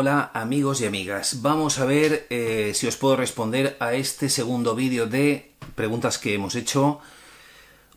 Hola 0.00 0.30
amigos 0.32 0.80
y 0.80 0.86
amigas, 0.86 1.42
vamos 1.42 1.80
a 1.80 1.84
ver 1.84 2.28
eh, 2.30 2.70
si 2.72 2.86
os 2.86 2.96
puedo 2.96 3.16
responder 3.16 3.76
a 3.80 3.94
este 3.94 4.28
segundo 4.28 4.76
vídeo 4.76 5.08
de 5.08 5.50
preguntas 5.74 6.18
que 6.18 6.34
hemos 6.34 6.54
hecho. 6.54 7.00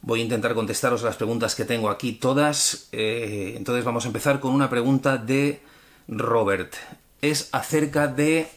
Voy 0.02 0.22
a 0.22 0.24
intentar 0.24 0.56
contestaros 0.56 1.04
las 1.04 1.16
preguntas 1.16 1.54
que 1.54 1.64
tengo 1.64 1.92
aquí 1.92 2.14
todas. 2.14 2.90
Eh, 2.92 3.54
entonces 3.56 3.86
vamos 3.86 4.06
a 4.06 4.08
empezar 4.08 4.40
con 4.40 4.52
una 4.52 4.68
pregunta 4.68 5.18
de 5.18 5.62
Robert. 6.08 6.74
Es 7.22 7.50
acerca 7.52 8.08
de 8.08 8.50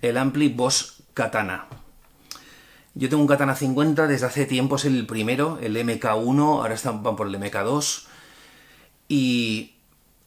el 0.00 0.16
Ampli 0.16 0.48
Boss 0.48 1.02
Katana. 1.14 1.66
Yo 2.94 3.08
tengo 3.08 3.22
un 3.22 3.28
Katana 3.28 3.56
50 3.56 4.06
desde 4.06 4.26
hace 4.26 4.46
tiempo, 4.46 4.76
es 4.76 4.84
el 4.84 5.04
primero, 5.04 5.58
el 5.60 5.76
MK1, 5.76 6.38
ahora 6.38 6.74
están, 6.74 7.02
van 7.02 7.16
por 7.16 7.26
el 7.26 7.34
MK2. 7.34 8.04
Y 9.08 9.75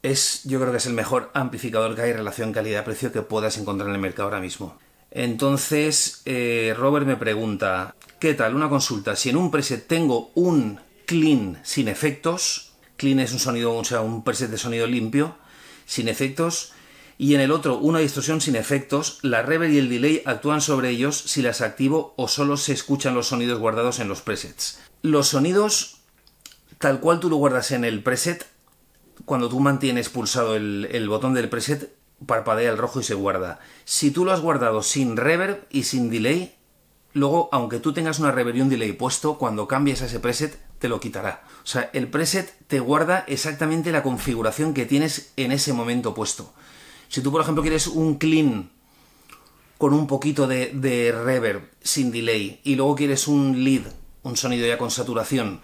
es, 0.04 0.42
yo 0.44 0.60
creo 0.60 0.72
que 0.72 0.78
es 0.78 0.86
el 0.86 0.94
mejor 0.94 1.30
amplificador 1.34 1.96
que 1.96 2.02
hay 2.02 2.12
en 2.12 2.18
relación 2.18 2.54
calidad-precio 2.54 3.12
que 3.12 3.22
puedas 3.22 3.58
encontrar 3.58 3.90
en 3.90 3.96
el 3.96 4.02
mercado 4.02 4.28
ahora 4.28 4.40
mismo. 4.40 4.78
Entonces, 5.12 6.22
eh, 6.26 6.74
Robert 6.78 7.06
me 7.06 7.16
pregunta, 7.16 7.96
¿qué 8.20 8.34
tal? 8.34 8.56
Una 8.56 8.70
consulta. 8.70 9.16
Si 9.16 9.30
en 9.30 9.38
un 9.38 9.52
preset 9.52 9.88
tengo 9.88 10.32
un 10.36 10.80
clean 11.06 11.60
sin 11.64 11.88
efectos, 11.88 12.74
clean 12.96 13.20
es 13.20 13.34
un 13.34 13.40
sonido, 13.40 13.76
o 13.76 13.84
sea, 13.84 14.02
un 14.02 14.24
preset 14.24 14.52
de 14.52 14.58
sonido 14.58 14.86
limpio, 14.86 15.36
sin 15.86 16.08
efectos, 16.08 16.74
y 17.18 17.36
en 17.36 17.42
el 17.42 17.52
otro 17.52 17.78
una 17.78 18.00
distorsión 18.00 18.40
sin 18.40 18.56
efectos, 18.56 19.20
la 19.24 19.42
reverb 19.42 19.74
y 19.74 19.80
el 19.80 19.90
delay 19.90 20.22
actúan 20.26 20.62
sobre 20.62 20.90
ellos 20.90 21.18
si 21.18 21.42
las 21.42 21.62
activo 21.62 22.14
o 22.16 22.28
solo 22.28 22.56
se 22.56 22.72
escuchan 22.72 23.16
los 23.16 23.28
sonidos 23.28 23.60
guardados 23.60 24.00
en 24.00 24.08
los 24.08 24.22
presets. 24.22 24.80
Los 25.02 25.30
sonidos, 25.30 25.98
tal 26.78 27.02
cual 27.02 27.20
tú 27.20 27.30
lo 27.30 27.36
guardas 27.36 27.72
en 27.72 27.84
el 27.84 28.04
preset, 28.04 28.46
cuando 29.26 29.50
tú 29.50 29.60
mantienes 29.60 30.10
pulsado 30.10 30.56
el, 30.56 31.10
botón 31.10 31.34
del 31.34 31.50
preset, 31.50 31.94
parpadea 32.26 32.72
el 32.72 32.78
rojo 32.78 33.00
y 33.00 33.04
se 33.04 33.14
guarda. 33.14 33.60
Si 33.86 34.12
tú 34.12 34.26
lo 34.26 34.32
has 34.32 34.42
guardado 34.42 34.84
sin 34.84 35.18
reverb 35.18 35.66
y 35.70 35.84
sin 35.84 36.10
delay, 36.10 36.56
luego, 37.14 37.50
aunque 37.52 37.80
tú 37.80 37.94
tengas 37.94 38.20
una 38.20 38.32
reverb 38.32 38.58
y 38.58 38.62
un 38.62 38.70
delay 38.70 38.94
puesto, 38.94 39.38
cuando 39.38 39.68
cambies 39.68 40.02
a 40.02 40.06
ese 40.06 40.20
preset, 40.20 40.60
te 40.80 40.90
lo 40.90 41.00
quitará. 41.00 41.44
O 41.64 41.68
sea, 41.68 41.90
el 41.94 42.08
preset 42.08 42.56
te 42.68 42.80
guarda 42.80 43.26
exactamente 43.28 43.92
la 43.92 44.04
configuración 44.04 44.74
que 44.74 44.86
tienes 44.86 45.34
en 45.36 45.52
ese 45.52 45.74
momento 45.74 46.14
puesto. 46.14 46.54
Si 47.10 47.22
tú, 47.22 47.32
por 47.32 47.42
ejemplo, 47.42 47.64
quieres 47.64 47.88
un 47.88 48.16
clean 48.16 48.72
con 49.78 49.94
un 49.94 50.08
poquito 50.08 50.48
de, 50.48 50.72
de 50.74 51.12
reverb 51.12 51.70
sin 51.82 52.12
delay 52.12 52.60
y 52.64 52.76
luego 52.76 52.96
quieres 52.96 53.28
un 53.28 53.64
lead, 53.64 53.84
un 54.24 54.36
sonido 54.36 54.68
ya 54.68 54.78
con 54.78 54.92
saturación, 54.92 55.62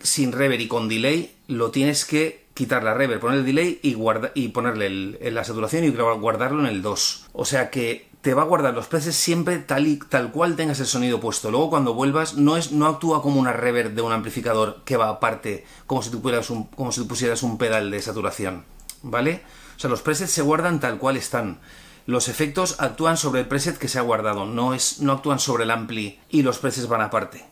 sin 0.00 0.32
reverb 0.32 0.60
y 0.60 0.68
con 0.68 0.88
delay, 0.88 1.37
lo 1.48 1.72
tienes 1.72 2.04
que 2.04 2.46
quitar 2.54 2.84
la 2.84 2.94
reverb, 2.94 3.20
poner 3.20 3.40
el 3.40 3.46
delay 3.46 3.80
y, 3.82 3.96
y 4.34 4.48
ponerle 4.48 5.30
la 5.30 5.44
saturación 5.44 5.84
y 5.84 5.90
guardarlo 5.90 6.60
en 6.60 6.66
el 6.66 6.82
2. 6.82 7.26
O 7.32 7.44
sea 7.44 7.70
que 7.70 8.08
te 8.20 8.34
va 8.34 8.42
a 8.42 8.46
guardar 8.46 8.74
los 8.74 8.86
presets 8.86 9.16
siempre 9.16 9.58
tal, 9.58 9.86
y, 9.86 9.96
tal 9.96 10.32
cual 10.32 10.56
tengas 10.56 10.80
el 10.80 10.86
sonido 10.86 11.20
puesto. 11.20 11.50
Luego 11.50 11.70
cuando 11.70 11.94
vuelvas 11.94 12.34
no, 12.34 12.56
es, 12.56 12.72
no 12.72 12.86
actúa 12.86 13.22
como 13.22 13.40
una 13.40 13.52
reverb 13.52 13.94
de 13.94 14.02
un 14.02 14.12
amplificador 14.12 14.82
que 14.84 14.96
va 14.96 15.08
aparte, 15.08 15.64
como 15.86 16.02
si, 16.02 16.10
tú 16.10 16.20
un, 16.50 16.64
como 16.64 16.92
si 16.92 17.02
pusieras 17.04 17.42
un 17.42 17.58
pedal 17.58 17.90
de 17.90 18.02
saturación. 18.02 18.64
¿Vale? 19.02 19.42
O 19.76 19.78
sea, 19.78 19.88
los 19.88 20.02
presets 20.02 20.32
se 20.32 20.42
guardan 20.42 20.80
tal 20.80 20.98
cual 20.98 21.16
están. 21.16 21.60
Los 22.06 22.28
efectos 22.28 22.76
actúan 22.80 23.16
sobre 23.16 23.40
el 23.40 23.48
preset 23.48 23.78
que 23.78 23.86
se 23.86 23.98
ha 23.98 24.02
guardado, 24.02 24.46
no, 24.46 24.74
es, 24.74 25.00
no 25.00 25.12
actúan 25.12 25.38
sobre 25.38 25.64
el 25.64 25.70
ampli 25.70 26.18
y 26.30 26.42
los 26.42 26.58
presets 26.58 26.88
van 26.88 27.02
aparte. 27.02 27.44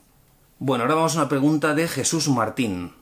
Bueno, 0.58 0.82
ahora 0.82 0.96
vamos 0.96 1.14
a 1.14 1.20
una 1.20 1.28
pregunta 1.28 1.74
de 1.74 1.86
Jesús 1.86 2.28
Martín. 2.28 2.92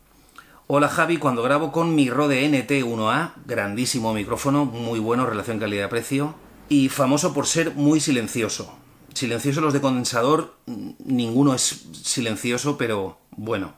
Hola 0.66 0.88
Javi, 0.88 1.18
cuando 1.18 1.42
grabo 1.42 1.70
con 1.72 1.94
mi 1.94 2.08
Rode 2.08 2.42
NT1A, 2.48 3.34
grandísimo 3.44 4.14
micrófono, 4.14 4.64
muy 4.64 4.98
bueno, 4.98 5.26
relación 5.26 5.58
calidad-precio, 5.58 6.34
y 6.70 6.88
famoso 6.88 7.34
por 7.34 7.46
ser 7.46 7.74
muy 7.74 8.00
silencioso. 8.00 8.74
Silencioso 9.12 9.60
los 9.60 9.74
de 9.74 9.82
condensador, 9.82 10.54
ninguno 11.04 11.54
es 11.54 11.84
silencioso, 11.92 12.78
pero 12.78 13.18
bueno. 13.32 13.74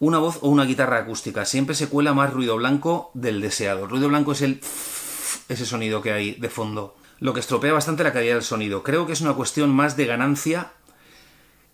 Una 0.00 0.16
voz 0.16 0.38
o 0.40 0.48
una 0.48 0.64
guitarra 0.64 0.96
acústica, 0.96 1.44
siempre 1.44 1.74
se 1.74 1.90
cuela 1.90 2.14
más 2.14 2.32
ruido 2.32 2.56
blanco 2.56 3.10
del 3.12 3.42
deseado. 3.42 3.86
ruido 3.86 4.08
blanco 4.08 4.32
es 4.32 4.40
el 4.40 4.62
ese 5.50 5.66
sonido 5.66 6.00
que 6.00 6.12
hay 6.12 6.36
de 6.36 6.48
fondo, 6.48 6.96
lo 7.20 7.34
que 7.34 7.40
estropea 7.40 7.74
bastante 7.74 8.02
la 8.02 8.14
calidad 8.14 8.36
del 8.36 8.42
sonido. 8.42 8.82
Creo 8.82 9.06
que 9.06 9.12
es 9.12 9.20
una 9.20 9.34
cuestión 9.34 9.74
más 9.74 9.94
de 9.98 10.06
ganancia 10.06 10.72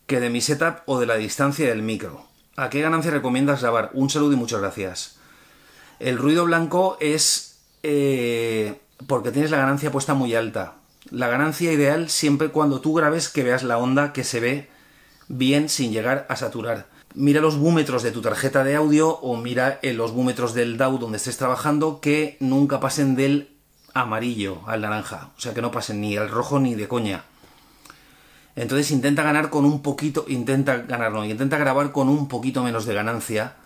que 0.08 0.18
de 0.18 0.28
mi 0.28 0.40
setup 0.40 0.78
o 0.86 0.98
de 0.98 1.06
la 1.06 1.14
distancia 1.14 1.68
del 1.68 1.82
micro. 1.82 2.29
¿A 2.60 2.68
qué 2.68 2.82
ganancia 2.82 3.10
recomiendas 3.10 3.62
grabar? 3.62 3.88
Un 3.94 4.10
saludo 4.10 4.34
y 4.34 4.36
muchas 4.36 4.60
gracias. 4.60 5.16
El 5.98 6.18
ruido 6.18 6.44
blanco 6.44 6.98
es 7.00 7.56
eh, 7.82 8.78
porque 9.06 9.30
tienes 9.30 9.50
la 9.50 9.56
ganancia 9.56 9.90
puesta 9.90 10.12
muy 10.12 10.34
alta. 10.34 10.74
La 11.10 11.28
ganancia 11.28 11.72
ideal 11.72 12.10
siempre 12.10 12.50
cuando 12.50 12.82
tú 12.82 12.92
grabes 12.92 13.30
que 13.30 13.44
veas 13.44 13.62
la 13.62 13.78
onda 13.78 14.12
que 14.12 14.24
se 14.24 14.40
ve 14.40 14.68
bien 15.26 15.70
sin 15.70 15.90
llegar 15.90 16.26
a 16.28 16.36
saturar. 16.36 16.86
Mira 17.14 17.40
los 17.40 17.56
búmetros 17.56 18.02
de 18.02 18.12
tu 18.12 18.20
tarjeta 18.20 18.62
de 18.62 18.76
audio 18.76 19.08
o 19.08 19.38
mira 19.38 19.78
en 19.80 19.96
los 19.96 20.12
búmetros 20.12 20.52
del 20.52 20.76
DAW 20.76 20.98
donde 20.98 21.16
estés 21.16 21.38
trabajando 21.38 22.02
que 22.02 22.36
nunca 22.40 22.78
pasen 22.78 23.16
del 23.16 23.56
amarillo 23.94 24.60
al 24.66 24.82
naranja. 24.82 25.30
O 25.34 25.40
sea, 25.40 25.54
que 25.54 25.62
no 25.62 25.70
pasen 25.70 26.02
ni 26.02 26.14
al 26.18 26.28
rojo 26.28 26.60
ni 26.60 26.74
de 26.74 26.88
coña. 26.88 27.24
Entonces 28.56 28.90
intenta 28.90 29.22
ganar 29.22 29.50
con 29.50 29.64
un 29.64 29.82
poquito, 29.82 30.24
intenta 30.28 30.78
ganar, 30.78 31.12
no, 31.12 31.24
intenta 31.24 31.56
grabar 31.56 31.92
con 31.92 32.08
un 32.08 32.28
poquito 32.28 32.62
menos 32.62 32.84
de 32.84 32.94
ganancia 32.94 33.56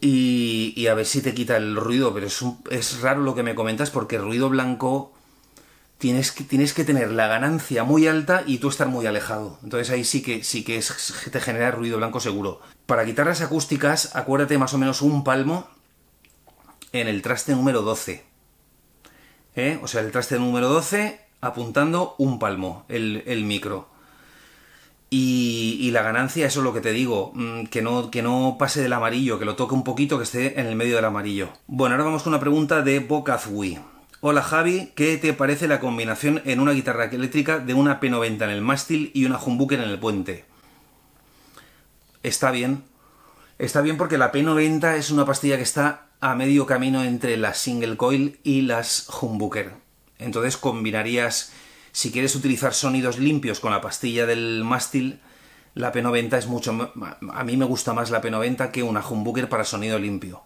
y, 0.00 0.86
a 0.86 0.94
ver 0.94 1.06
si 1.06 1.22
te 1.22 1.34
quita 1.34 1.56
el 1.56 1.76
ruido, 1.76 2.12
pero 2.12 2.26
es, 2.26 2.44
es 2.70 3.00
raro 3.00 3.22
lo 3.22 3.34
que 3.34 3.42
me 3.42 3.54
comentas 3.54 3.90
porque 3.90 4.18
ruido 4.18 4.50
blanco 4.50 5.14
tienes 5.98 6.32
que, 6.32 6.44
tienes 6.44 6.74
que 6.74 6.84
tener 6.84 7.10
la 7.12 7.28
ganancia 7.28 7.84
muy 7.84 8.06
alta 8.06 8.42
y 8.46 8.58
tú 8.58 8.68
estar 8.68 8.88
muy 8.88 9.06
alejado. 9.06 9.58
Entonces 9.62 9.90
ahí 9.90 10.04
sí 10.04 10.22
que, 10.22 10.44
sí 10.44 10.64
que 10.64 10.82
te 11.30 11.40
genera 11.40 11.70
ruido 11.70 11.96
blanco 11.96 12.20
seguro. 12.20 12.60
Para 12.86 13.06
quitar 13.06 13.26
las 13.26 13.40
acústicas, 13.40 14.14
acuérdate 14.14 14.58
más 14.58 14.74
o 14.74 14.78
menos 14.78 15.00
un 15.00 15.24
palmo 15.24 15.66
en 16.92 17.08
el 17.08 17.22
traste 17.22 17.52
número 17.52 17.82
12. 17.82 18.24
¿Eh? 19.56 19.78
O 19.82 19.88
sea, 19.88 20.02
el 20.02 20.10
traste 20.10 20.38
número 20.38 20.68
12 20.68 21.23
apuntando 21.44 22.14
un 22.18 22.38
palmo 22.38 22.84
el, 22.88 23.44
micro. 23.44 23.88
Y, 25.10 25.90
la 25.92 26.02
ganancia, 26.02 26.46
eso 26.46 26.60
es 26.60 26.64
lo 26.64 26.72
que 26.74 26.80
te 26.80 26.92
digo, 26.92 27.32
mm, 27.34 27.66
que 27.66 27.82
no, 27.82 28.10
que 28.10 28.22
no 28.22 28.56
pase 28.58 28.82
del 28.82 28.92
amarillo, 28.92 29.38
que 29.38 29.44
lo 29.44 29.54
toque 29.54 29.74
un 29.74 29.84
poquito, 29.84 30.16
que 30.18 30.24
esté 30.24 30.58
en 30.60 30.66
el 30.66 30.74
medio 30.74 30.96
del 30.96 31.04
amarillo. 31.04 31.50
Bueno, 31.66 31.94
ahora 31.94 32.04
vamos 32.04 32.22
con 32.22 32.32
una 32.32 32.40
pregunta 32.40 32.82
de 32.82 32.98
Bocazwi. 32.98 33.78
Hola 34.20 34.42
Javi, 34.42 34.92
¿qué 34.96 35.18
te 35.18 35.34
parece 35.34 35.68
la 35.68 35.80
combinación 35.80 36.40
en 36.46 36.58
una 36.58 36.72
guitarra 36.72 37.04
eléctrica 37.04 37.58
de 37.58 37.74
una 37.74 38.00
P90 38.00 38.42
en 38.42 38.50
el 38.50 38.62
mástil 38.62 39.10
y 39.14 39.26
una 39.26 39.38
humbucker 39.38 39.78
en 39.78 39.90
el 39.90 39.98
puente? 39.98 40.46
Está 42.22 42.50
bien. 42.50 42.82
Está 43.58 43.82
bien 43.82 43.98
porque 43.98 44.16
la 44.16 44.32
P90 44.32 44.96
es 44.96 45.10
una 45.10 45.26
pastilla 45.26 45.58
que 45.58 45.62
está 45.62 46.06
a 46.20 46.34
medio 46.34 46.64
camino 46.64 47.04
entre 47.04 47.36
la 47.36 47.52
single 47.52 47.98
coil 47.98 48.40
y 48.42 48.62
las 48.62 49.06
humbucker. 49.20 49.83
Entonces 50.18 50.56
combinarías, 50.56 51.52
si 51.92 52.10
quieres 52.10 52.34
utilizar 52.34 52.74
sonidos 52.74 53.18
limpios 53.18 53.60
con 53.60 53.72
la 53.72 53.80
pastilla 53.80 54.26
del 54.26 54.64
mástil, 54.64 55.20
la 55.74 55.92
P90 55.92 56.38
es 56.38 56.46
mucho... 56.46 56.92
A 57.32 57.44
mí 57.44 57.56
me 57.56 57.64
gusta 57.64 57.92
más 57.92 58.10
la 58.10 58.22
P90 58.22 58.70
que 58.70 58.82
una 58.82 59.06
humbucker 59.06 59.48
para 59.48 59.64
sonido 59.64 59.98
limpio. 59.98 60.42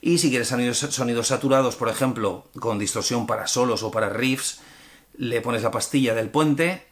Y 0.00 0.18
si 0.18 0.30
quieres 0.30 0.48
sonidos, 0.48 1.26
saturados, 1.28 1.76
por 1.76 1.88
ejemplo, 1.88 2.48
con 2.58 2.80
distorsión 2.80 3.26
para 3.28 3.46
solos 3.46 3.84
o 3.84 3.92
para 3.92 4.08
riffs, 4.08 4.60
le 5.16 5.40
pones 5.40 5.62
la 5.62 5.70
pastilla 5.70 6.14
del 6.14 6.28
puente 6.28 6.84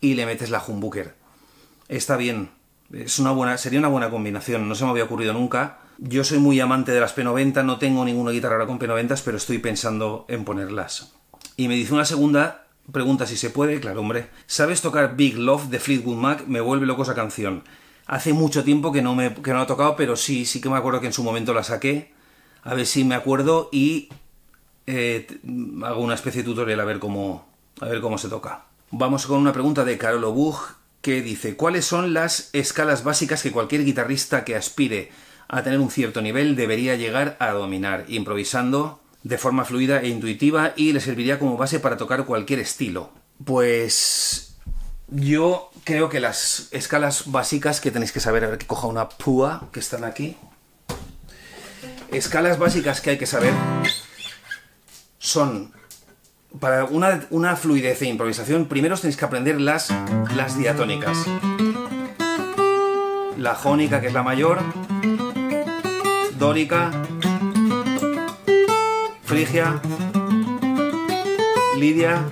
y 0.00 0.14
le 0.14 0.26
metes 0.26 0.50
la 0.50 0.62
humbucker. 0.66 1.14
Está 1.88 2.16
bien. 2.16 2.50
Es 2.92 3.20
una 3.20 3.30
buena, 3.30 3.56
sería 3.56 3.78
una 3.78 3.88
buena 3.88 4.10
combinación. 4.10 4.68
No 4.68 4.74
se 4.74 4.84
me 4.84 4.90
había 4.90 5.04
ocurrido 5.04 5.32
nunca. 5.32 5.78
Yo 5.98 6.24
soy 6.24 6.38
muy 6.38 6.58
amante 6.58 6.90
de 6.90 7.00
las 7.00 7.16
P90, 7.16 7.64
no 7.64 7.78
tengo 7.78 8.04
ninguna 8.04 8.32
guitarra 8.32 8.56
ahora 8.56 8.66
con 8.66 8.80
P90, 8.80 9.22
pero 9.24 9.36
estoy 9.36 9.58
pensando 9.58 10.26
en 10.28 10.44
ponerlas. 10.44 11.14
Y 11.56 11.68
me 11.68 11.74
dice 11.74 11.94
una 11.94 12.04
segunda 12.04 12.66
pregunta 12.92 13.26
si 13.26 13.36
se 13.36 13.50
puede, 13.50 13.80
claro, 13.80 14.00
hombre. 14.00 14.28
¿Sabes 14.46 14.82
tocar 14.82 15.16
Big 15.16 15.38
Love 15.38 15.68
de 15.68 15.80
Fleetwood 15.80 16.16
Mac? 16.16 16.46
Me 16.46 16.60
vuelve 16.60 16.86
loco 16.86 17.02
esa 17.02 17.14
canción. 17.14 17.64
Hace 18.06 18.32
mucho 18.32 18.62
tiempo 18.62 18.92
que 18.92 19.02
no 19.02 19.14
me 19.14 19.34
que 19.34 19.50
no 19.50 19.56
la 19.56 19.64
he 19.64 19.66
tocado, 19.66 19.96
pero 19.96 20.16
sí, 20.16 20.44
sí 20.44 20.60
que 20.60 20.68
me 20.68 20.76
acuerdo 20.76 21.00
que 21.00 21.06
en 21.06 21.12
su 21.12 21.24
momento 21.24 21.54
la 21.54 21.64
saqué. 21.64 22.12
A 22.62 22.74
ver 22.74 22.86
si 22.86 23.04
me 23.04 23.14
acuerdo 23.14 23.68
y 23.72 24.08
eh, 24.86 25.26
hago 25.84 26.02
una 26.02 26.14
especie 26.14 26.42
de 26.42 26.48
tutorial 26.48 26.80
a 26.80 26.84
ver 26.84 26.98
cómo 26.98 27.48
a 27.80 27.86
ver 27.86 28.00
cómo 28.00 28.18
se 28.18 28.28
toca. 28.28 28.66
Vamos 28.90 29.26
con 29.26 29.38
una 29.38 29.52
pregunta 29.52 29.84
de 29.84 29.98
Carolo 29.98 30.32
Bug 30.32 30.56
que 31.00 31.22
dice 31.22 31.56
¿Cuáles 31.56 31.84
son 31.84 32.14
las 32.14 32.50
escalas 32.52 33.02
básicas 33.02 33.42
que 33.42 33.50
cualquier 33.50 33.84
guitarrista 33.84 34.44
que 34.44 34.56
aspire 34.56 35.10
a 35.48 35.62
tener 35.62 35.80
un 35.80 35.90
cierto 35.90 36.20
nivel 36.20 36.54
debería 36.54 36.96
llegar 36.96 37.36
a 37.40 37.50
dominar? 37.50 38.04
Improvisando 38.08 39.00
de 39.26 39.38
forma 39.38 39.64
fluida 39.64 40.02
e 40.02 40.08
intuitiva 40.08 40.72
y 40.76 40.92
le 40.92 41.00
serviría 41.00 41.40
como 41.40 41.56
base 41.56 41.80
para 41.80 41.96
tocar 41.96 42.26
cualquier 42.26 42.60
estilo. 42.60 43.10
Pues 43.44 44.56
yo 45.08 45.70
creo 45.82 46.08
que 46.08 46.20
las 46.20 46.68
escalas 46.70 47.24
básicas 47.26 47.80
que 47.80 47.90
tenéis 47.90 48.12
que 48.12 48.20
saber, 48.20 48.44
a 48.44 48.48
ver 48.48 48.58
que 48.58 48.66
coja 48.66 48.86
una 48.86 49.08
púa 49.08 49.68
que 49.72 49.80
están 49.80 50.04
aquí. 50.04 50.36
Escalas 52.12 52.60
básicas 52.60 53.00
que 53.00 53.10
hay 53.10 53.18
que 53.18 53.26
saber 53.26 53.52
son 55.18 55.72
para 56.60 56.84
una, 56.84 57.56
fluidez 57.56 58.02
e 58.02 58.06
improvisación, 58.06 58.66
primero 58.66 58.94
os 58.94 59.00
tenéis 59.00 59.16
que 59.16 59.24
aprender 59.24 59.60
las, 59.60 59.88
las 60.36 60.56
diatónicas. 60.56 61.18
La 63.36 63.56
jónica, 63.56 64.00
que 64.00 64.06
es 64.06 64.14
la 64.14 64.22
mayor, 64.22 64.60
dórica, 66.38 66.92
frigia, 69.26 69.80
lidia, 71.76 72.22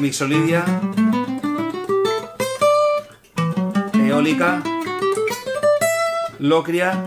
mixolidia, 0.00 0.64
eólica, 3.94 4.60
locria 6.40 7.06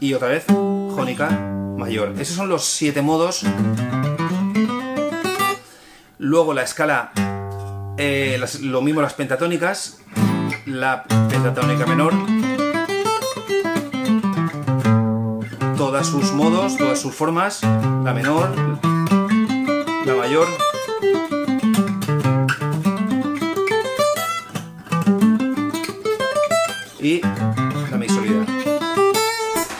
y 0.00 0.14
otra 0.14 0.28
vez 0.28 0.44
jónica 0.48 1.30
mayor. 1.76 2.14
Esos 2.18 2.34
son 2.34 2.48
los 2.48 2.64
siete 2.64 3.00
modos. 3.00 3.44
Luego 6.18 6.52
la 6.52 6.62
escala, 6.62 7.12
eh, 7.96 8.44
lo 8.62 8.82
mismo 8.82 9.02
las 9.02 9.14
pentatónicas, 9.14 10.00
la 10.66 11.04
pentatónica 11.04 11.86
menor, 11.86 12.12
todas 15.98 16.12
sus 16.12 16.32
modos, 16.32 16.76
todas 16.76 17.00
sus 17.00 17.12
formas, 17.12 17.60
la 17.60 18.12
menor, 18.14 18.54
la 20.06 20.14
mayor, 20.14 20.46
y 27.00 27.20
la 27.20 27.96
mixolidad. 27.98 28.46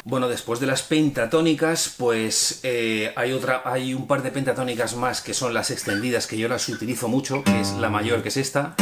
Bueno, 0.02 0.28
después 0.28 0.58
de 0.58 0.66
las 0.66 0.82
pentatónicas, 0.82 1.94
pues 1.96 2.58
eh, 2.64 3.12
hay, 3.14 3.32
otra, 3.32 3.62
hay 3.64 3.94
un 3.94 4.08
par 4.08 4.24
de 4.24 4.32
pentatónicas 4.32 4.96
más 4.96 5.20
que 5.20 5.34
son 5.34 5.54
las 5.54 5.70
extendidas, 5.70 6.26
que 6.26 6.36
yo 6.36 6.48
las 6.48 6.68
utilizo 6.68 7.06
mucho, 7.06 7.44
que 7.44 7.60
es 7.60 7.74
la 7.74 7.90
mayor, 7.90 8.24
que 8.24 8.30
es 8.30 8.38
esta. 8.38 8.74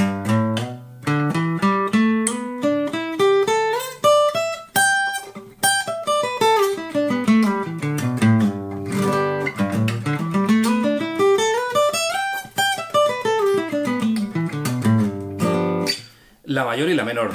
Mayor 16.76 16.90
y 16.90 16.94
la 16.94 17.04
menor. 17.04 17.30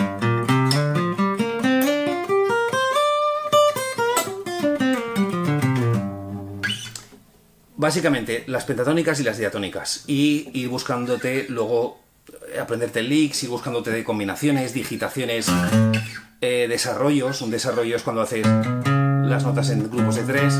Básicamente, 7.76 8.44
las 8.46 8.66
pentatónicas 8.66 9.20
y 9.20 9.24
las 9.24 9.40
diatónicas. 9.40 10.04
Y 10.06 10.52
ir 10.54 10.70
buscándote 10.70 11.48
luego, 11.50 12.00
eh, 12.54 12.60
aprenderte 12.60 13.02
licks, 13.02 13.42
ir 13.42 13.50
buscándote 13.50 13.90
de 13.90 14.04
combinaciones, 14.04 14.76
digitaciones, 14.76 15.48
eh, 16.42 16.68
desarrollos. 16.70 17.42
Un 17.42 17.50
desarrollo 17.50 17.96
es 17.96 18.04
cuando 18.04 18.22
haces 18.22 18.46
las 18.46 19.44
notas 19.44 19.72
en 19.72 19.90
grupos 19.90 20.18
de 20.18 20.22
tres. 20.22 20.54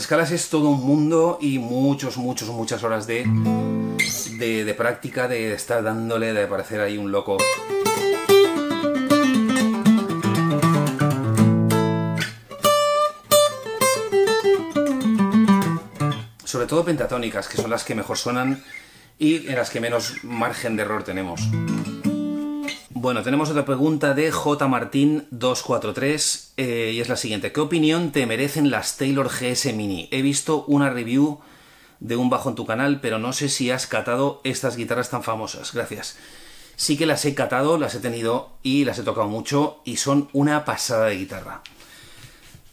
Las 0.00 0.06
escalas 0.06 0.30
es 0.30 0.48
todo 0.48 0.70
un 0.70 0.80
mundo 0.80 1.36
y 1.42 1.58
muchos, 1.58 2.16
muchos, 2.16 2.48
muchas 2.48 2.82
horas 2.82 3.06
de, 3.06 3.26
de, 4.38 4.74
práctica, 4.74 5.28
de 5.28 5.52
estar 5.52 5.82
dándole, 5.82 6.32
de 6.32 6.46
parecer 6.46 6.80
ahí 6.80 6.96
un 6.96 7.12
loco. 7.12 7.36
sobre 16.44 16.66
todo 16.66 16.82
pentatónicas, 16.82 17.46
que 17.46 17.58
son 17.58 17.70
las 17.70 17.84
que 17.84 17.94
mejor 17.94 18.16
suenan 18.16 18.64
y 19.18 19.48
en 19.48 19.56
las 19.56 19.68
que 19.68 19.80
menos 19.80 20.24
margen 20.24 20.76
de 20.76 20.82
error 20.82 21.02
tenemos. 21.04 21.42
Bueno, 22.92 23.22
tenemos 23.22 23.48
otra 23.48 23.64
pregunta 23.64 24.14
de 24.14 24.32
J. 24.32 24.66
Martín 24.66 25.26
243 25.30 26.54
eh, 26.56 26.90
y 26.92 27.00
es 27.00 27.08
la 27.08 27.16
siguiente. 27.16 27.52
¿Qué 27.52 27.60
opinión 27.60 28.10
te 28.10 28.26
merecen 28.26 28.70
las 28.70 28.96
Taylor 28.96 29.28
GS 29.28 29.72
Mini? 29.74 30.08
He 30.10 30.22
visto 30.22 30.64
una 30.66 30.90
review 30.90 31.38
de 32.00 32.16
un 32.16 32.30
bajo 32.30 32.48
en 32.48 32.56
tu 32.56 32.66
canal, 32.66 33.00
pero 33.00 33.20
no 33.20 33.32
sé 33.32 33.48
si 33.48 33.70
has 33.70 33.86
catado 33.86 34.40
estas 34.42 34.76
guitarras 34.76 35.08
tan 35.08 35.22
famosas. 35.22 35.72
Gracias. 35.72 36.18
Sí 36.74 36.96
que 36.96 37.06
las 37.06 37.24
he 37.24 37.34
catado, 37.34 37.78
las 37.78 37.94
he 37.94 38.00
tenido 38.00 38.50
y 38.64 38.84
las 38.84 38.98
he 38.98 39.04
tocado 39.04 39.28
mucho 39.28 39.82
y 39.84 39.98
son 39.98 40.28
una 40.32 40.64
pasada 40.64 41.06
de 41.06 41.16
guitarra. 41.16 41.62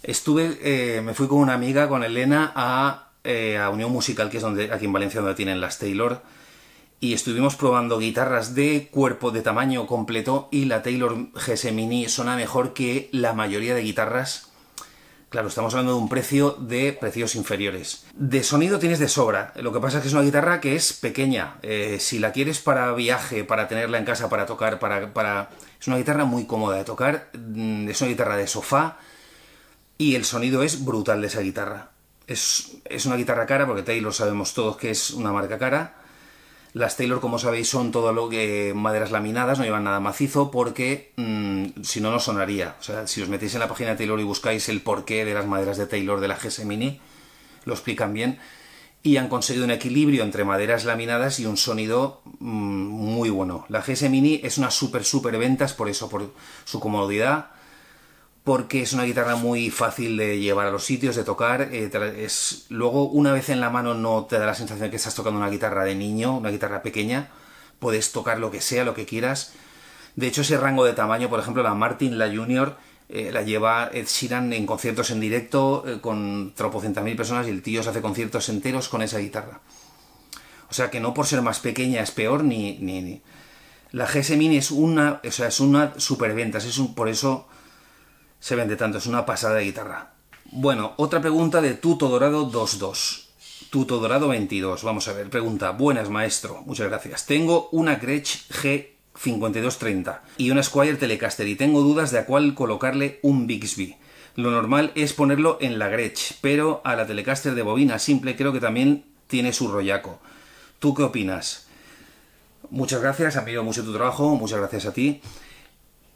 Estuve, 0.02 0.58
eh, 0.64 1.02
me 1.02 1.14
fui 1.14 1.28
con 1.28 1.38
una 1.38 1.54
amiga, 1.54 1.88
con 1.88 2.04
Elena, 2.04 2.52
a 2.56 3.08
eh, 3.30 3.58
a 3.58 3.70
Unión 3.70 3.92
Musical, 3.92 4.30
que 4.30 4.38
es 4.38 4.44
donde 4.44 4.72
aquí 4.72 4.86
en 4.86 4.94
Valencia 4.94 5.20
donde 5.20 5.36
tienen 5.36 5.60
las 5.60 5.80
Taylor, 5.80 6.22
y 7.00 7.14
estuvimos 7.14 7.56
probando 7.56 8.00
guitarras 8.00 8.56
de 8.56 8.90
cuerpo 8.92 9.32
de 9.32 9.42
tamaño 9.42 9.86
completo 9.88 10.50
y 10.52 10.66
la 10.66 10.82
Taylor 10.82 11.30
GS 11.34 11.72
Mini 11.72 12.10
suena 12.10 12.36
mejor 12.36 12.74
que 12.74 13.10
la 13.12 13.34
mayoría 13.34 13.76
de 13.76 13.82
guitarras. 13.82 14.52
Claro, 15.30 15.50
estamos 15.50 15.74
hablando 15.74 15.94
de 15.94 16.00
un 16.00 16.08
precio 16.08 16.52
de 16.52 16.94
precios 16.94 17.36
inferiores. 17.36 18.06
De 18.14 18.44
sonido 18.44 18.80
tienes 18.80 18.98
de 18.98 19.10
sobra. 19.10 19.52
Lo 19.58 19.74
que 19.74 19.82
pasa 19.82 19.98
es 19.98 20.04
que 20.04 20.08
es 20.08 20.14
una 20.14 20.24
guitarra 20.24 20.62
que 20.62 20.76
es 20.76 20.94
pequeña. 20.94 21.58
Eh, 21.64 21.98
si 22.00 22.18
la 22.18 22.32
quieres 22.32 22.60
para 22.60 22.94
viaje, 22.94 23.44
para 23.44 23.68
tenerla 23.68 23.98
en 23.98 24.06
casa, 24.06 24.30
para 24.30 24.46
tocar, 24.46 24.80
para, 24.80 25.14
para... 25.14 25.50
Es 25.82 25.88
una 25.88 25.98
guitarra 25.98 26.24
muy 26.24 26.46
cómoda 26.46 26.78
de 26.78 26.86
tocar. 26.86 27.30
Mm, 27.34 27.90
es 27.90 28.00
una 28.00 28.10
guitarra 28.10 28.38
de 28.38 28.48
sofá. 28.48 29.00
Y 29.98 30.16
el 30.16 30.24
sonido 30.24 30.64
es 30.64 30.86
brutal 30.86 31.20
de 31.20 31.28
esa 31.28 31.42
guitarra. 31.42 31.92
Es, 32.26 32.80
una 33.06 33.18
guitarra 33.18 33.46
cara, 33.46 33.68
porque 33.68 33.84
Taylor 33.84 34.14
sabemos 34.14 34.54
todos 34.54 34.78
que 34.78 34.92
es 34.92 35.12
una 35.12 35.34
marca 35.34 35.58
cara. 35.58 35.96
Las 36.74 36.98
Taylor, 36.98 37.20
como 37.20 37.40
sabéis, 37.40 37.70
son 37.70 37.92
todo 37.92 38.14
lo 38.14 38.30
que 38.30 38.74
maderas 38.76 39.12
laminadas, 39.12 39.58
no 39.58 39.66
llevan 39.66 39.86
nada 39.86 40.00
macizo, 40.00 40.52
porque 40.52 41.14
mm, 41.16 41.82
si 41.82 42.02
no, 42.02 42.12
no 42.12 42.20
sonaría. 42.20 42.76
O 42.80 42.84
sea, 42.84 43.08
si 43.08 43.22
os 43.22 43.30
metéis 43.30 43.54
en 43.54 43.62
la 43.62 43.68
página 43.68 43.92
de 43.92 43.98
Taylor 43.98 44.20
y 44.20 44.24
buscáis 44.24 44.70
el 44.70 44.82
porqué 44.82 45.26
de 45.26 45.34
las 45.34 45.48
maderas 45.48 45.78
de 45.78 45.88
Taylor 45.88 46.20
de 46.20 46.28
la 46.28 46.36
GS 46.36 46.66
Mini, 46.66 47.00
lo 47.66 47.74
explican 47.74 48.14
bien. 48.14 48.40
Y 49.04 49.18
han 49.18 49.30
conseguido 49.30 49.66
un 49.66 49.72
equilibrio 49.72 50.24
entre 50.24 50.44
maderas 50.44 50.84
laminadas 50.84 51.40
y 51.40 51.46
un 51.46 51.58
sonido 51.58 52.22
mm, 52.40 52.48
muy 52.50 53.30
bueno. 53.30 53.66
La 53.70 53.82
GS 53.82 54.10
Mini 54.10 54.42
es 54.44 54.58
una 54.58 54.70
súper, 54.70 55.04
súper 55.04 55.38
ventas 55.38 55.74
por 55.74 55.90
eso, 55.90 56.10
por 56.10 56.34
su 56.66 56.80
comodidad, 56.80 57.52
porque 58.48 58.82
es 58.82 58.94
una 58.94 59.04
guitarra 59.04 59.36
muy 59.36 59.70
fácil 59.70 60.16
de 60.16 60.40
llevar 60.40 60.68
a 60.68 60.72
los 60.72 60.86
sitios, 60.86 61.18
de 61.18 61.26
tocar. 61.26 61.68
Eh, 61.70 61.92
luego, 62.70 63.10
una 63.10 63.34
vez 63.34 63.50
en 63.50 63.60
la 63.60 63.70
mano, 63.70 63.94
no 63.94 64.24
te 64.24 64.40
da 64.40 64.46
la 64.46 64.56
sensación 64.56 64.86
de 64.86 64.90
que 64.90 64.96
estás 64.96 65.16
tocando 65.16 65.38
una 65.38 65.50
guitarra 65.50 65.84
de 65.84 65.96
niño, 65.96 66.38
una 66.38 66.50
guitarra 66.50 66.82
pequeña. 66.82 67.28
Puedes 67.80 68.14
tocar 68.14 68.40
lo 68.40 68.50
que 68.50 68.62
sea, 68.62 68.86
lo 68.86 68.94
que 68.94 69.06
quieras. 69.06 69.52
De 70.16 70.28
hecho, 70.28 70.44
ese 70.44 70.56
rango 70.58 70.86
de 70.86 70.94
tamaño, 70.94 71.28
por 71.28 71.42
ejemplo, 71.42 71.62
la 71.62 71.74
Martin, 71.74 72.18
la 72.18 72.34
Junior, 72.34 72.78
eh, 73.10 73.32
la 73.34 73.42
lleva 73.42 73.90
Ed 73.92 74.08
Sheeran 74.08 74.54
en 74.54 74.66
conciertos 74.66 75.12
en 75.12 75.20
directo 75.20 75.84
eh, 75.86 76.00
con 76.00 76.54
tropocientas 76.56 77.04
mil 77.04 77.18
personas 77.18 77.48
y 77.48 77.50
el 77.50 77.62
tío 77.62 77.84
se 77.84 77.90
hace 77.90 78.02
conciertos 78.02 78.48
enteros 78.48 78.88
con 78.88 79.02
esa 79.02 79.18
guitarra. 79.18 79.60
O 80.70 80.74
sea 80.74 80.90
que 80.90 81.02
no 81.02 81.14
por 81.14 81.28
ser 81.28 81.42
más 81.42 81.60
pequeña 81.60 82.02
es 82.02 82.12
peor 82.12 82.46
ni... 82.46 82.78
ni, 82.78 83.02
ni. 83.02 83.22
La 83.92 84.06
GS 84.06 84.38
Mini 84.38 84.56
es 84.56 84.72
una, 84.72 85.20
o 85.22 85.32
sea, 85.32 85.50
es 85.50 85.60
una 85.60 86.00
superventas, 86.00 86.64
es 86.64 86.78
un, 86.78 86.96
por 86.96 87.10
eso 87.10 87.50
se 88.48 88.56
vende 88.56 88.78
tanto, 88.78 89.00
es 89.00 89.08
una 89.08 89.26
pasada 89.26 89.56
de 89.56 89.66
guitarra. 89.66 90.14
Bueno, 90.52 90.94
otra 90.96 91.20
pregunta 91.20 91.60
de 91.60 91.74
Tuto 91.74 92.08
Dorado 92.08 92.50
22. 92.50 93.28
Tuto 93.70 94.00
Dorado 94.00 94.30
22, 94.30 94.84
vamos 94.84 95.06
a 95.10 95.12
ver, 95.12 95.30
pregunta, 95.30 95.72
buenas 95.72 96.10
maestro, 96.10 96.62
muchas 96.66 96.88
gracias. 96.88 97.26
Tengo 97.26 97.68
una 97.74 97.96
Gretsch 97.96 98.50
G5230 98.50 100.20
y 100.38 100.52
una 100.52 100.64
Squire 100.64 100.96
Telecaster 100.96 101.46
y 101.46 101.58
tengo 101.58 101.82
dudas 101.82 102.12
de 102.12 102.20
a 102.20 102.26
cuál 102.26 102.54
colocarle 102.54 103.20
un 103.22 103.48
Bixby. 103.48 103.98
Lo 104.38 104.50
normal 104.50 104.94
es 104.96 105.12
ponerlo 105.12 105.58
en 105.60 105.78
la 105.78 105.90
Gretsch, 105.90 106.36
pero 106.40 106.80
a 106.86 106.96
la 106.96 107.06
Telecaster 107.06 107.54
de 107.54 107.64
bobina 107.64 108.00
simple 108.00 108.38
creo 108.38 108.54
que 108.54 108.62
también 108.62 109.04
tiene 109.28 109.52
su 109.52 109.68
rollaco. 109.68 110.22
¿Tú 110.80 110.94
qué 110.94 111.04
opinas? 111.04 111.68
Muchas 112.70 113.02
gracias, 113.02 113.36
admiro 113.36 113.66
mucho 113.66 113.84
tu 113.84 113.92
trabajo, 113.92 114.38
muchas 114.38 114.60
gracias 114.60 114.86
a 114.86 114.94
ti. 114.94 115.20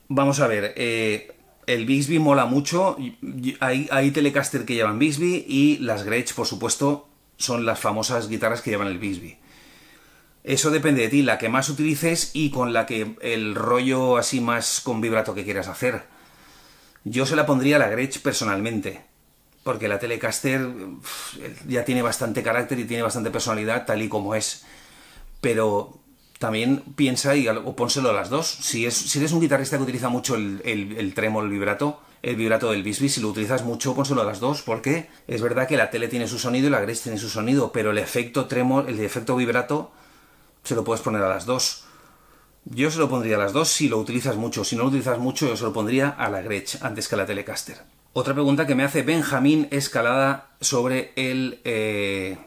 Vamos 0.08 0.40
a 0.40 0.48
ver, 0.48 0.74
eh, 0.78 1.41
el 1.68 1.86
Bixby 1.86 2.20
mola 2.20 2.46
mucho. 2.46 2.98
Hay, 3.60 4.12
Telecaster 4.12 4.66
que 4.66 4.76
llevan 4.76 5.00
Bixby 5.00 5.46
y 5.48 5.78
las 5.80 6.04
Gretsch, 6.04 6.34
por 6.34 6.48
supuesto, 6.48 7.08
son 7.38 7.66
las 7.66 7.80
famosas 7.80 8.28
guitarras 8.28 8.62
que 8.62 8.72
llevan 8.72 8.88
el 8.88 9.00
Bixby. 9.00 9.38
Eso 10.44 10.72
depende 10.72 11.04
de 11.04 11.10
ti, 11.10 11.22
la 11.22 11.38
que 11.38 11.50
más 11.50 11.70
utilices 11.70 12.32
y 12.34 12.50
con 12.50 12.74
la 12.74 12.86
que 12.86 13.16
el 13.22 13.54
rollo 13.54 14.18
así 14.18 14.42
más 14.42 14.82
con 14.82 15.00
vibrato 15.00 15.36
que 15.36 15.44
quieras 15.44 15.68
hacer. 15.68 16.04
Yo 17.04 17.26
se 17.26 17.36
la 17.36 17.46
pondría 17.46 17.76
a 17.76 17.80
la 17.80 17.90
Gretsch 17.90 18.22
personalmente, 18.22 19.06
porque 19.64 19.88
la 19.88 20.00
Telecaster 20.00 20.68
ya 21.68 21.86
tiene 21.86 22.02
bastante 22.02 22.42
carácter 22.42 22.80
y 22.80 22.86
tiene 22.86 23.04
bastante 23.04 23.30
personalidad 23.30 23.86
tal 23.86 24.02
y 24.02 24.10
como 24.10 24.34
es. 24.34 24.66
Pero 25.42 26.01
también 26.42 26.82
piensa 26.96 27.36
y 27.36 27.48
o 27.48 27.76
pónselo 27.76 28.10
a 28.10 28.14
las 28.14 28.32
dos. 28.32 28.48
Si, 28.48 28.88
es, 28.88 29.16
eres 29.16 29.32
un 29.32 29.42
guitarrista 29.42 29.78
que 29.78 29.84
utiliza 29.84 30.10
mucho 30.10 30.34
el, 30.34 30.60
el, 30.66 30.98
el 30.98 31.50
vibrato, 31.50 32.02
el 32.24 32.36
vibrato 32.36 32.72
del 32.72 32.82
bisbee, 32.82 33.10
si 33.10 33.22
lo 33.22 33.28
utilizas 33.28 33.64
mucho, 33.64 33.94
pónselo 33.94 34.24
a 34.24 34.26
las 34.26 34.40
dos, 34.40 34.64
porque 34.64 35.08
es 35.28 35.40
verdad 35.40 35.68
que 35.68 35.78
la 35.78 35.92
tele 35.92 36.08
tiene 36.08 36.28
su 36.28 36.40
sonido 36.40 36.66
y 36.66 36.72
la 36.72 36.82
Grace 36.82 37.04
tiene 37.04 37.20
su 37.20 37.30
sonido, 37.30 37.72
pero 37.72 37.92
el 37.92 38.00
efecto 38.00 38.48
tremolo, 38.48 38.88
el 38.88 39.00
efecto 39.02 39.36
vibrato, 39.36 39.92
se 40.64 40.74
lo 40.74 40.84
puedes 40.84 41.04
poner 41.04 41.22
a 41.22 41.30
las 41.30 41.46
dos. 41.46 41.84
Yo 42.66 42.90
se 42.90 42.98
lo 42.98 43.08
pondría 43.08 43.36
a 43.36 43.40
las 43.40 43.54
dos 43.54 43.70
si 43.70 43.88
lo 43.88 44.00
utilizas 44.00 44.36
mucho. 44.36 44.64
Si 44.64 44.76
no 44.76 44.82
lo 44.82 44.90
utilizas 44.90 45.20
mucho, 45.20 45.48
yo 45.48 45.56
se 45.56 45.64
lo 45.64 45.74
pondría 45.74 46.10
a 46.10 46.28
la 46.32 46.42
Gretsch 46.42 46.82
antes 46.82 47.08
que 47.08 47.14
a 47.14 47.20
la 47.20 47.28
Telecaster. 47.28 47.84
Otra 48.14 48.34
pregunta 48.34 48.66
que 48.66 48.74
me 48.74 48.84
hace 48.84 49.04
Benjamín 49.04 49.68
Escalada 49.70 50.50
sobre 50.60 51.14
el 51.16 51.62
eh, 51.66 52.40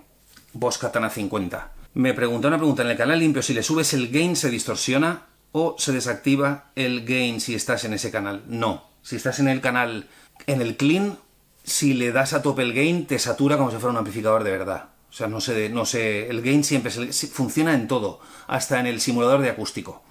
Boss 0.53 0.79
Katana 0.79 1.11
50. 1.11 1.74
Me 1.95 2.13
pregunta 2.13 2.49
una 2.49 2.59
pregunta 2.59 2.83
en 2.83 2.91
el 2.91 2.97
canal 2.97 3.21
limpio, 3.21 3.41
si 3.41 3.55
le 3.55 3.63
subes 3.63 3.95
el 3.95 4.11
gain 4.11 4.35
se 4.35 4.51
distorsiona 4.51 5.27
o 5.53 5.77
se 5.79 5.93
desactiva 5.93 6.73
el 6.75 7.05
gain 7.05 7.41
si 7.41 7.55
estás 7.55 7.85
en 7.85 7.95
ese 7.95 8.11
canal. 8.11 8.43
No, 8.49 8.91
si 9.03 9.15
estás 9.15 9.39
en 9.39 9.47
el 9.47 9.61
canal, 9.61 10.09
en 10.49 10.61
el 10.61 10.77
clean, 10.77 11.17
si 11.63 11.95
le 11.95 12.11
das 12.11 12.33
a 12.33 12.43
tope 12.43 12.63
el 12.63 12.75
gain 12.75 13.07
te 13.07 13.21
satura 13.21 13.57
como 13.57 13.71
si 13.71 13.77
fuera 13.77 13.93
un 13.93 13.99
amplificador 13.99 14.43
de 14.43 14.51
verdad. 14.51 14.89
O 15.09 15.13
sea, 15.13 15.29
no 15.29 15.41
sé, 15.41 15.69
no 15.69 15.87
sé, 15.87 16.29
el 16.29 16.43
gain 16.43 16.65
siempre 16.65 16.91
funciona 16.91 17.75
en 17.75 17.87
todo, 17.87 18.19
hasta 18.49 18.81
en 18.81 18.87
el 18.87 19.01
simulador 19.01 19.41
de 19.43 19.51
acústico. 19.51 20.03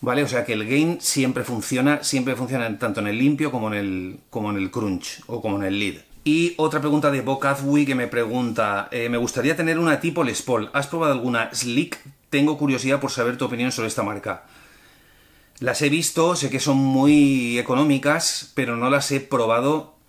¿Vale? 0.00 0.24
O 0.24 0.28
sea 0.28 0.44
que 0.44 0.54
el 0.54 0.66
gain 0.66 1.00
siempre 1.00 1.44
funciona, 1.44 2.02
siempre 2.02 2.34
funciona 2.34 2.76
tanto 2.78 2.98
en 2.98 3.06
el 3.06 3.16
limpio 3.16 3.52
como 3.52 3.68
en 3.68 3.74
el, 3.74 4.20
como 4.28 4.50
en 4.50 4.56
el 4.56 4.72
crunch 4.72 5.22
o 5.28 5.40
como 5.40 5.56
en 5.58 5.62
el 5.66 5.78
lead. 5.78 6.00
Y 6.24 6.54
otra 6.58 6.80
pregunta 6.80 7.10
de 7.10 7.22
Bo 7.22 7.40
que 7.40 7.94
me 7.94 8.06
pregunta, 8.06 8.88
eh, 8.90 9.08
me 9.08 9.16
gustaría 9.16 9.56
tener 9.56 9.78
una 9.78 10.00
tipo 10.00 10.22
Les 10.22 10.42
Paul. 10.42 10.70
¿Has 10.72 10.86
probado 10.86 11.12
alguna 11.12 11.50
Slick? 11.54 11.98
Tengo 12.28 12.58
curiosidad 12.58 13.00
por 13.00 13.10
saber 13.10 13.38
tu 13.38 13.46
opinión 13.46 13.72
sobre 13.72 13.88
esta 13.88 14.02
marca. 14.02 14.44
Las 15.58 15.82
he 15.82 15.88
visto, 15.88 16.36
sé 16.36 16.50
que 16.50 16.60
son 16.60 16.76
muy 16.76 17.58
económicas, 17.58 18.52
pero 18.54 18.76
no 18.76 18.90
las 18.90 19.10
he 19.12 19.20
probado 19.20 20.00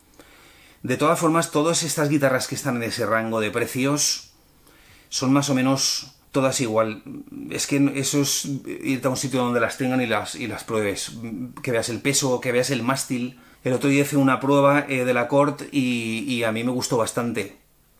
de 0.84 0.98
todas 0.98 1.20
formas, 1.20 1.51
todas 1.51 1.84
estas 1.84 2.10
guitarras 2.10 2.48
que 2.48 2.56
están 2.56 2.77
en 2.77 2.84
ese 2.84 3.06
rango 3.06 3.39
de 3.39 3.51
precios 3.51 4.32
son 5.10 5.32
más 5.32 5.50
o 5.50 5.53
menos 5.56 6.15
todas 6.32 6.60
igual. 6.60 7.03
Es 7.51 7.68
que 7.68 7.91
eso 7.96 8.22
es 8.22 8.46
irte 8.65 9.08
a 9.08 9.12
un 9.12 9.18
sitio 9.18 9.41
donde 9.41 9.60
las 9.60 9.77
tengan 9.77 10.01
y 10.01 10.08
las, 10.08 10.34
y 10.36 10.48
las 10.48 10.63
pruebes. 10.63 11.12
Que 11.62 11.72
veas 11.72 11.89
el 11.89 12.01
peso, 12.01 12.41
que 12.41 12.51
veas 12.51 12.72
el 12.72 12.82
mástil. 12.82 13.39
El 13.63 13.74
otro 13.74 13.89
día 13.89 14.01
hice 14.01 14.18
una 14.18 14.39
prueba 14.39 14.86
eh, 14.88 15.06
de 15.06 15.13
la 15.13 15.27
Cort 15.27 15.63
y, 15.72 16.44
a 16.44 16.51
mí 16.51 16.63
me 16.63 16.72
gustó 16.72 16.98
bastante. 16.98 17.58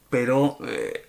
Pero 0.10 0.58
eh, 0.68 1.08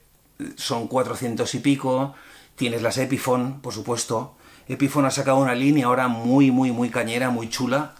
son 0.56 0.88
400 0.88 1.54
y 1.54 1.59
pico. 1.61 2.14
Tienes 2.56 2.82
las 2.82 2.99
Epiphone, 2.99 3.61
por 3.61 3.73
supuesto. 3.73 4.37
Epiphone 4.68 5.06
ha 5.06 5.11
sacado 5.11 5.38
una 5.38 5.54
línea 5.54 5.87
ahora 5.87 6.09
muy, 6.09 6.50
muy, 6.50 6.71
muy 6.71 6.90
cañera, 6.90 7.30
muy 7.30 7.49
chula 7.49 7.94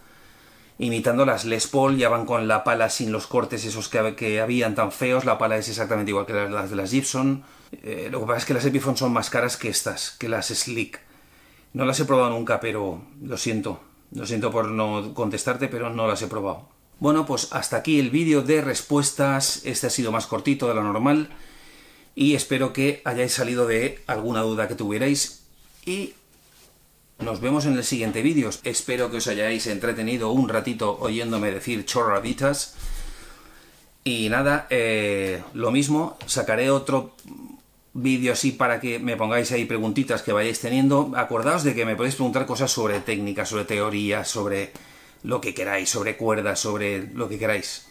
imitando 0.79 1.25
las 1.25 1.45
Les 1.45 1.69
Paul, 1.69 1.97
ya 1.97 2.09
van 2.09 2.27
con 2.27 2.49
la 2.49 2.65
pala 2.65 2.91
sin 2.91 3.13
los 3.13 3.29
cortes 3.29 3.65
esos 3.65 3.89
que, 3.89 4.17
que 4.17 4.41
habían 4.41 4.75
tan 4.75 4.91
feos, 4.91 5.25
la 5.25 5.39
pala 5.39 5.57
es 5.57 5.69
exactamente 5.69 6.11
igual 6.11 6.27
que 6.27 6.33
las 6.33 6.71
de 6.71 6.77
las 6.77 6.91
Gibson. 6.91 7.45
Eh, 7.83 8.09
lo 8.11 8.21
que 8.21 8.27
pasa 8.27 8.39
es 8.39 8.45
que 8.47 8.55
las 8.55 8.65
Epiphone 8.65 8.97
son 8.97 9.13
más 9.13 9.31
caras 9.31 9.57
que 9.57 9.69
estas, 9.69 10.11
que 10.13 10.29
las 10.29 10.49
Slick. 10.49 11.01
No 11.73 11.85
las 11.85 12.01
he 12.01 12.05
probado 12.05 12.31
nunca, 12.31 12.59
pero 12.59 13.01
lo 13.23 13.37
siento. 13.37 13.81
Lo 14.15 14.27
siento 14.27 14.51
por 14.51 14.69
no 14.69 15.15
contestarte, 15.15 15.69
pero 15.69 15.91
no 15.91 16.07
las 16.07 16.23
he 16.23 16.27
probado. 16.27 16.69
Bueno, 17.01 17.27
pues 17.27 17.49
hasta 17.53 17.79
aquí 17.79 17.99
el 17.99 18.11
vídeo 18.11 18.43
de 18.43 18.61
respuestas. 18.61 19.63
Este 19.65 19.87
ha 19.87 19.91
sido 19.91 20.13
más 20.13 20.27
cortito 20.27 20.69
de 20.69 20.75
lo 20.75 20.83
normal. 20.83 21.31
Y 22.15 22.35
espero 22.35 22.73
que 22.73 23.01
hayáis 23.05 23.33
salido 23.33 23.67
de 23.67 24.01
alguna 24.07 24.43
duda 24.43 24.69
que 24.69 24.75
tuvierais. 24.75 25.45
Y 25.87 26.15
nos 27.19 27.41
vemos 27.41 27.65
en 27.65 27.75
el 27.75 27.85
siguiente 27.85 28.23
vídeo. 28.23 28.51
Espero 28.65 29.11
que 29.11 29.17
os 29.17 29.27
hayáis 29.27 29.67
entretenido 29.67 30.31
un 30.31 30.49
ratito 30.49 30.99
oyéndome 31.01 31.51
decir 31.51 31.87
chorraditas. 31.87 32.77
Y 34.05 34.29
nada, 34.29 34.67
eh, 34.71 35.43
lo 35.55 35.71
mismo, 35.71 36.19
sacaré 36.27 36.71
otro 36.71 37.15
vídeo 37.95 38.33
así 38.33 38.53
para 38.53 38.81
que 38.81 38.99
me 38.99 39.17
pongáis 39.17 39.53
ahí 39.53 39.65
preguntitas 39.65 40.23
que 40.23 40.33
vayáis 40.33 40.61
teniendo. 40.61 41.13
Acordaos 41.17 41.65
de 41.65 41.75
que 41.75 41.85
me 41.85 41.97
podéis 41.97 42.15
preguntar 42.15 42.47
cosas 42.47 42.71
sobre 42.71 43.01
técnica, 43.01 43.45
sobre 43.45 43.65
teoría, 43.65 44.25
sobre 44.25 44.73
lo 45.23 45.41
que 45.41 45.55
queráis, 45.55 45.91
sobre 45.91 46.17
cuerdas, 46.17 46.61
sobre 46.61 47.09
lo 47.15 47.29
que 47.29 47.39
queráis. 47.39 47.87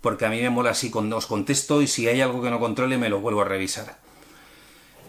Porque 0.00 0.26
a 0.26 0.30
mí 0.30 0.40
me 0.40 0.50
mola 0.50 0.70
así 0.70 0.90
cuando 0.90 1.16
os 1.16 1.26
contesto 1.26 1.82
y 1.82 1.86
si 1.86 2.08
hay 2.08 2.20
algo 2.20 2.42
que 2.42 2.50
no 2.50 2.60
controle 2.60 2.98
me 2.98 3.08
lo 3.08 3.20
vuelvo 3.20 3.42
a 3.42 3.44
revisar. 3.44 3.98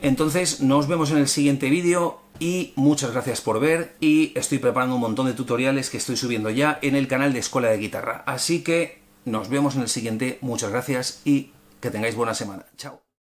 Entonces 0.01 0.59
nos 0.59 0.87
vemos 0.87 1.11
en 1.11 1.17
el 1.17 1.27
siguiente 1.27 1.69
vídeo 1.69 2.19
y 2.39 2.73
muchas 2.75 3.11
gracias 3.11 3.41
por 3.41 3.59
ver 3.59 3.95
y 4.01 4.37
estoy 4.37 4.57
preparando 4.57 4.95
un 4.95 5.01
montón 5.01 5.27
de 5.27 5.33
tutoriales 5.33 5.89
que 5.89 5.97
estoy 5.97 6.17
subiendo 6.17 6.49
ya 6.49 6.77
en 6.81 6.95
el 6.95 7.07
canal 7.07 7.31
de 7.31 7.39
Escuela 7.39 7.69
de 7.69 7.77
Guitarra. 7.77 8.23
Así 8.25 8.63
que 8.63 9.01
nos 9.25 9.49
vemos 9.49 9.75
en 9.75 9.83
el 9.83 9.89
siguiente, 9.89 10.39
muchas 10.41 10.71
gracias 10.71 11.21
y 11.23 11.51
que 11.79 11.89
tengáis 11.89 12.15
buena 12.15 12.33
semana. 12.33 12.65
Chao. 12.75 13.03